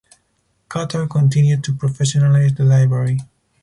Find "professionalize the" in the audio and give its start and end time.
1.75-2.65